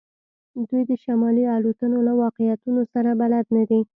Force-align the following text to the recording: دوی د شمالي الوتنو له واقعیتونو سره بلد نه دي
دوی 0.69 0.83
د 0.89 0.91
شمالي 1.03 1.43
الوتنو 1.55 1.99
له 2.07 2.13
واقعیتونو 2.23 2.81
سره 2.93 3.09
بلد 3.21 3.45
نه 3.55 3.63
دي 3.69 3.81